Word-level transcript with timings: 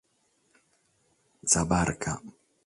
Sa 1.51 1.61
barca. 1.69 2.13